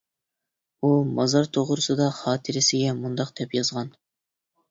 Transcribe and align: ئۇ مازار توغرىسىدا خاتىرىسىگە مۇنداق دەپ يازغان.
ئۇ 0.83 0.89
مازار 1.19 1.49
توغرىسىدا 1.57 2.07
خاتىرىسىگە 2.21 2.97
مۇنداق 3.03 3.35
دەپ 3.41 3.53
يازغان. 3.59 3.93